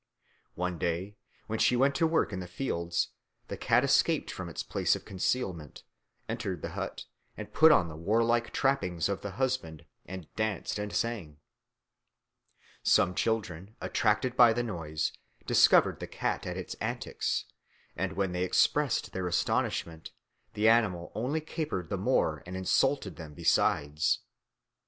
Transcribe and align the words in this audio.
One 0.55 0.79
day, 0.79 1.15
when 1.45 1.59
she 1.59 1.75
went 1.75 1.93
to 1.97 2.07
work 2.07 2.33
in 2.33 2.39
the 2.39 2.47
fields, 2.47 3.09
the 3.49 3.55
cat 3.55 3.83
escaped 3.83 4.31
from 4.31 4.49
its 4.49 4.63
place 4.63 4.95
of 4.95 5.05
concealment, 5.05 5.83
entered 6.27 6.63
the 6.63 6.71
hut, 6.71 7.05
put 7.53 7.71
on 7.71 7.87
the 7.87 7.95
warlike 7.95 8.51
trappings 8.51 9.07
of 9.07 9.21
the 9.21 9.33
husband, 9.37 9.85
and 10.07 10.27
danced 10.35 10.79
and 10.79 10.91
sang. 10.91 11.37
Some 12.81 13.13
children, 13.13 13.75
attracted 13.79 14.35
by 14.35 14.53
the 14.53 14.63
noise, 14.63 15.11
discovered 15.45 15.99
the 15.99 16.07
cat 16.07 16.47
at 16.47 16.57
its 16.57 16.73
antics, 16.81 17.45
and 17.95 18.13
when 18.13 18.31
they 18.31 18.43
expressed 18.43 19.11
their 19.13 19.27
astonishment, 19.27 20.13
the 20.55 20.67
animal 20.67 21.11
only 21.13 21.41
capered 21.41 21.89
the 21.89 21.97
more 21.97 22.41
and 22.47 22.57
insulted 22.57 23.17
them 23.17 23.35
besides. 23.35 24.21